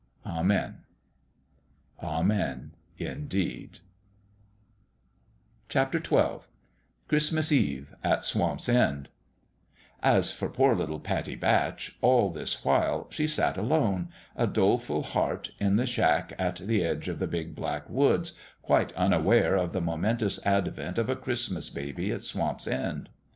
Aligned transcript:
Amen." 0.25 0.79
Amen, 2.01 2.71
indeed 2.97 3.81
1 5.71 5.91
XII 5.91 6.35
CHRISTMAS 7.07 7.51
EYE 7.51 7.85
AT 8.03 8.25
SWAMP'S 8.25 8.67
END 8.67 9.09
AS 10.01 10.31
for 10.31 10.49
poor 10.49 10.75
little 10.75 10.99
Pattie 10.99 11.35
Batch, 11.35 11.97
all 12.01 12.31
this 12.31 12.65
while, 12.65 13.11
she 13.11 13.27
sat 13.27 13.59
alone, 13.59 14.09
a 14.35 14.47
doleful 14.47 15.03
heart, 15.03 15.51
in 15.59 15.75
the 15.75 15.85
shack 15.85 16.33
at 16.39 16.55
the 16.55 16.83
edge 16.83 17.07
of 17.07 17.19
the 17.19 17.27
big, 17.27 17.53
black 17.53 17.87
woods, 17.87 18.33
quite 18.63 18.91
unaware 18.93 19.55
of 19.55 19.71
the 19.71 19.81
momentous 19.81 20.43
advent 20.43 20.97
of 20.97 21.11
a 21.11 21.15
Christmas 21.15 21.69
baby 21.69 22.11
at 22.11 22.23
Swamp's 22.23 22.65
End. 22.67 23.09